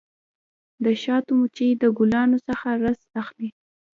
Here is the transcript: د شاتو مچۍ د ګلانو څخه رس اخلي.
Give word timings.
د 0.83 0.85
شاتو 1.03 1.31
مچۍ 1.39 1.69
د 1.81 1.83
ګلانو 1.97 2.37
څخه 2.47 2.67
رس 2.83 3.01
اخلي. 3.21 3.49